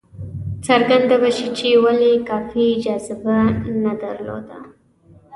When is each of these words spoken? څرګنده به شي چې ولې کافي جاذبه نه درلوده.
څرګنده 0.67 1.15
به 1.21 1.29
شي 1.37 1.47
چې 1.57 1.67
ولې 1.83 2.11
کافي 2.29 2.65
جاذبه 2.83 3.35
نه 3.83 3.93
درلوده. 4.01 4.57